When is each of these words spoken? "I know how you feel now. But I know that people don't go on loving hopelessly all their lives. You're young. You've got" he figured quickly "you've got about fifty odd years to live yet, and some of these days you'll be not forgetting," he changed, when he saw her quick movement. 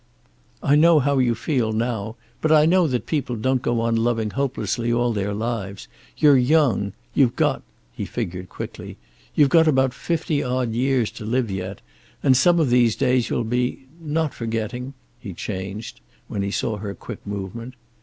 "I 0.63 0.73
know 0.75 0.97
how 0.99 1.19
you 1.19 1.35
feel 1.35 1.71
now. 1.73 2.15
But 2.41 2.51
I 2.51 2.65
know 2.65 2.87
that 2.87 3.05
people 3.05 3.35
don't 3.35 3.61
go 3.61 3.81
on 3.81 3.95
loving 3.95 4.31
hopelessly 4.31 4.91
all 4.91 5.13
their 5.13 5.31
lives. 5.31 5.87
You're 6.17 6.39
young. 6.39 6.93
You've 7.13 7.35
got" 7.35 7.61
he 7.93 8.05
figured 8.05 8.49
quickly 8.49 8.97
"you've 9.35 9.49
got 9.51 9.67
about 9.67 9.93
fifty 9.93 10.41
odd 10.41 10.71
years 10.71 11.11
to 11.11 11.23
live 11.23 11.51
yet, 11.51 11.81
and 12.23 12.35
some 12.35 12.59
of 12.59 12.71
these 12.71 12.95
days 12.95 13.29
you'll 13.29 13.43
be 13.43 13.85
not 13.99 14.33
forgetting," 14.33 14.95
he 15.19 15.35
changed, 15.35 16.01
when 16.27 16.41
he 16.41 16.49
saw 16.49 16.77
her 16.77 16.95
quick 16.95 17.19
movement. 17.23 17.75